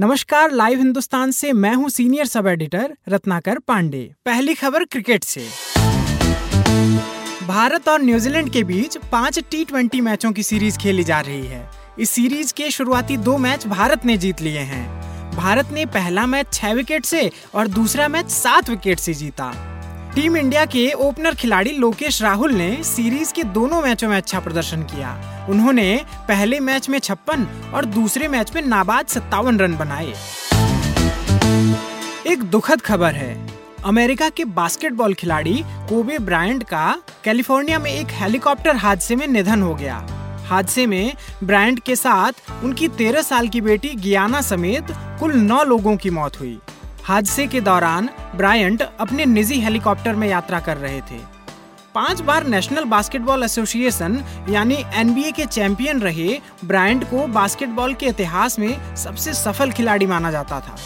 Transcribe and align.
नमस्कार, 0.00 0.50
लाइव 0.50 0.78
हिंदुस्तान 0.78 1.30
से 1.30 1.52
मैं 1.52 1.74
हूँ 1.74 1.88
senior 1.88 2.26
sub 2.26 2.46
editor 2.46 2.96
Ratnakar 3.08 3.58
Pandey. 3.58 4.14
पहली 4.24 4.54
खबर 4.54 4.84
क्रिकेट 4.84 5.24
से। 5.24 5.46
भारत 7.46 7.88
और 7.88 8.02
न्यूजीलैंड 8.02 8.52
के 8.52 8.62
बीच 8.64 8.96
पाँच 9.12 9.38
टी 9.50 9.64
ट्वेंटी 9.64 10.00
मैचों 10.00 10.32
की 10.32 10.42
सीरीज़ 10.42 10.78
खेली 10.78 11.04
जा 11.04 11.20
रही 11.20 11.46
है। 11.46 11.70
इस 11.98 12.10
सीरीज़ 12.10 12.52
के 12.54 12.70
शुरुआती 12.70 13.16
दो 13.16 13.36
मैच 13.38 13.66
भारत 13.66 14.06
ने 14.06 14.16
जीत 14.16 14.40
लिए 14.40 14.58
हैं। 14.58 14.86
भारत 15.36 15.68
ने 15.72 15.86
पहला 15.86 16.26
मैच 16.26 16.52
छह 16.52 16.72
विकेट 16.72 17.04
से 17.04 17.30
और 17.54 17.68
दूसरा 17.68 18.08
मैच 18.08 18.30
सात 18.30 18.70
विकेट 18.70 18.98
से 18.98 19.14
जीता। 19.14 19.73
टीम 20.14 20.36
इंडिया 20.36 20.64
के 20.64 20.90
ओपनर 20.92 21.34
खिलाड़ी 21.34 21.70
लोकेश 21.70 22.20
राहुल 22.22 22.52
ने 22.52 22.82
सीरीज़ 22.84 23.32
के 23.34 23.42
दोनों 23.44 23.80
मैचों 23.82 24.08
में 24.08 24.16
अच्छा 24.16 24.40
प्रदर्शन 24.40 24.82
किया। 24.82 25.46
उन्होंने 25.50 26.00
पहले 26.28 26.60
मैच 26.60 26.88
में 26.88 26.98
छप्पन 26.98 27.46
और 27.74 27.84
दूसरे 27.84 28.28
मैच 28.28 28.54
में 28.54 28.60
नाबाद 28.62 29.06
सत्तावन 29.06 29.58
रन 29.58 29.74
बनाए। 29.76 30.12
एक 32.26 32.42
दुखद 32.42 32.80
खबर 32.80 33.14
है, 33.14 33.34
अमेरिका 33.84 34.28
के 34.28 34.44
बास्केटबॉल 34.44 35.14
खिलाड़ी 35.14 35.62
कोबे 35.88 36.18
ब्रायंट 36.18 36.62
का 36.62 36.84
कैलिफ़ोर्निया 37.24 37.78
में 37.78 37.90
एक 37.90 38.12
हेलीकॉप्टर 38.12 38.76
हादसे 38.76 39.16
में 39.16 39.26
निधन 39.28 39.62
हो 39.62 39.74
गया। 39.74 39.96
हादसे 40.48 40.86
में 40.86 41.12
ब्रायंट 41.44 41.80
के 41.80 41.96
साथ 41.96 42.64
उनकी 42.64 42.88
तेरह 42.88 43.22
साल 43.22 43.48
की 43.48 43.60
बेटी 43.60 43.94
गियाना 43.96 44.40
समेत 44.42 44.94
कुल 45.20 45.34
नौ 45.34 45.62
लोगों 45.64 45.96
की 45.96 46.10
मौत 46.10 46.40
हुई। 46.40 46.58
हादसे 47.04 47.46
के 47.46 47.60
दौरान 47.60 48.08
ब्रायंट 48.36 48.82
अपने 49.00 49.24
निजी 49.24 49.58
हेलीकॉप्टर 49.60 50.14
में 50.16 50.26
यात्रा 50.28 50.60
कर 50.60 50.76
रहे 50.76 51.00
थे। 51.00 51.18
पाँच 51.94 52.20
बार 52.20 52.46
नेशनल 52.46 52.84
बास्केटबॉल 52.84 53.42
एसोसिएशन 53.42 54.24
यानी 54.50 54.76
एनबीए 54.94 55.32
के 55.32 55.44
चैंपियन 55.46 56.00
रहे 56.00 56.38
ब्रायंट 56.64 57.04
को 57.04 57.26
बास्केटबॉल 57.26 57.94
के 57.94 58.06
इतिहास 58.06 58.58
में 58.58 58.96
सबसे 58.96 59.34
सफल 59.34 59.70
खिलाड़ी 59.70 60.06
माना 60.06 60.30
जाता 60.30 60.60
था। 60.60 60.76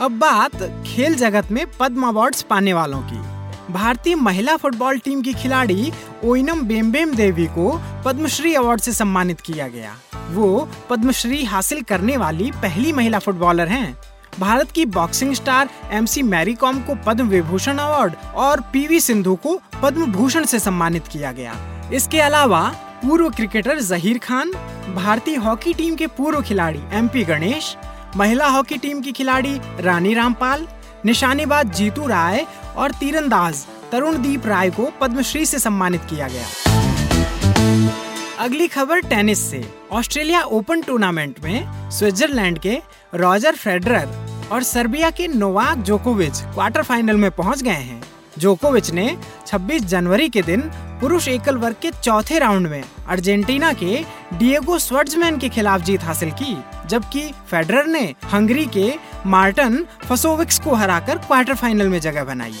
अब 0.00 0.18
बात 0.18 0.56
खेल 0.86 1.14
जगत 1.14 1.50
में 1.50 1.64
पद्म 1.80 2.08
अवार्ड्स 2.08 2.42
पाने 2.42 2.72
वालों 2.72 3.02
की। 3.02 3.72
भारतीय 3.72 4.14
महिला 4.14 4.56
फुटबॉल 4.56 4.98
टीम 4.98 5.22
की 5.22 5.34
खिलाड़ी 5.34 5.92
ओइनम 6.24 6.62
बेम्बेम 6.62 7.14
देवी 7.14 7.46
को 7.46 7.70
पद्मश्री 8.04 8.54
अवार्ड 8.54 8.80
से 8.80 8.92
सम्मानित 8.92 9.40
किया 9.40 9.68
गया। 9.68 9.96
वो 10.30 10.68
पद्मश्री 10.90 11.44
हासिल 11.44 11.82
करने 11.82 12.16
वाली 12.16 12.50
पहली 12.52 12.92
महिला 12.92 13.18
फुटबॉलर 13.18 13.68
हैं। 13.68 13.96
भारत 14.40 14.70
की 14.70 14.84
boxing 14.86 15.34
star 15.34 15.68
MC 15.90 16.22
Mary 16.22 16.54
Kom 16.54 16.80
को 16.80 16.94
पद्म 17.06 17.28
विभूषण 17.28 17.78
अवार्ड 17.78 18.14
और 18.34 18.60
पीवी 18.72 19.00
सिंधु 19.00 19.34
को 19.34 19.60
पद्म 19.82 20.12
भूषण 20.12 20.44
से 20.44 20.58
सम्मानित 20.58 21.06
किया 21.06 21.32
गया। 21.32 21.54
इसके 21.94 22.20
अलावा 22.20 22.62
पूर्व 23.02 23.28
क्रिकेटर 23.30 23.80
जहीर 23.80 24.18
खान, 24.18 24.50
भारतीय 24.94 25.36
हॉकी 25.36 25.74
टीम 25.74 25.94
के 25.96 26.06
पूर्व 26.06 26.42
खिलाड़ी 26.42 26.80
एमपी 26.92 27.24
गणेश, 27.24 27.76
महिला 28.16 28.46
हॉकी 28.46 28.78
टीम 28.78 29.00
की 29.00 29.12
खिलाड़ी 29.12 29.60
रानी 29.80 30.14
रामपाल, 30.14 30.66
निशानेबाज 31.04 31.74
जीतू 31.74 32.06
राय 32.06 32.46
और 32.76 32.90
तीरंदाज 32.90 33.66
तरुणदीप 33.92 34.46
राय 34.46 34.70
को 34.70 34.90
पद्मश्री 35.00 35.46
से 35.46 35.58
सम्मानित 35.58 36.04
किया 36.10 36.28
गया। 36.28 38.05
अगली 38.38 38.66
खबर 38.68 39.00
टेनिस 39.00 39.38
से। 39.50 39.62
ऑस्ट्रेलिया 39.92 40.40
ओपन 40.42 40.82
टूर्नामेंट 40.82 41.38
में 41.44 41.90
स्विट्जरलैंड 41.90 42.58
के 42.58 42.78
रॉजर 43.14 43.56
फेडरर 43.56 44.08
और 44.52 44.62
सर्बिया 44.62 45.10
के 45.10 45.28
नोवाक 45.28 45.78
जोकोविच 45.78 46.40
क्वार्टर 46.44 46.82
फाइनल 46.82 47.16
में 47.16 47.30
पहुँच 47.30 47.62
गए 47.62 47.70
हैं। 47.70 48.02
जोकोविच 48.38 48.90
ने 48.90 49.16
26 49.46 49.84
जनवरी 49.84 50.28
के 50.28 50.42
दिन 50.42 50.60
पुरुष 51.00 51.28
एकल 51.28 51.56
वर्ग 51.56 51.76
के 51.82 51.90
चौथे 51.90 52.38
राउंड 52.38 52.66
में 52.66 52.82
अर्जेंटीना 53.08 53.72
के 53.72 54.04
डिएगो 54.34 54.78
स्वर्ट्जमैन 54.78 55.38
के 55.38 55.48
खिलाफ 55.48 55.80
जीत 55.80 56.04
हासिल 56.04 56.30
की, 56.30 56.56
जबकि 56.86 57.28
फेडरर 57.50 57.86
ने 57.86 58.14
हंगरी 58.32 58.66
के 58.66 58.92
मार्टन 59.26 59.84
फसोविक्स 60.04 60.58
को 60.58 60.74
हराकर 60.74 61.18
क्वार्टर 61.18 61.54
फाइनल 61.54 61.88
में 61.88 62.00
जगह 62.00 62.24
बनाई। 62.24 62.54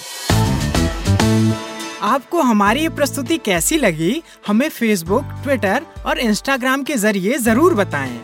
आपको 2.02 2.40
हमारी 2.42 2.80
ये 2.80 2.88
प्रस्तुति 2.88 3.36
कैसी 3.38 3.76
लगी, 3.78 4.22
हमें 4.46 4.68
फेसबुक 4.68 5.24
ट्विटर 5.42 5.86
और 6.06 6.18
इंस्टाग्राम 6.18 6.82
के 6.82 6.96
ज़रिए 6.96 7.38
ज़रूर 7.38 7.74
बताएँ। 7.74 8.18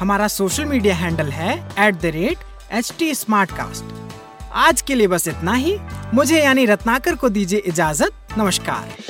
हमारा 0.00 0.28
सोशल 0.28 0.64
मीडिया 0.64 0.94
हैंडल 0.94 1.28
है 1.28 1.56
at 1.86 1.94
the 1.94 2.06
rate 2.06 2.38
H 2.72 2.92
T 2.98 3.12
आज 4.52 4.80
के 4.82 4.94
लिए 4.94 5.06
बस 5.06 5.28
इतना 5.28 5.52
ही। 5.52 5.76
मुझे 6.14 6.42
यानी 6.42 6.64
रत्नाकर 6.66 7.16
को 7.16 7.28
दीजिए 7.28 7.58
इजाज़त। 7.58 8.38
नमस्कार। 8.38 9.09